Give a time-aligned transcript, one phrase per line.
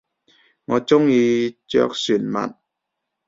[0.65, 2.55] 我中意着船襪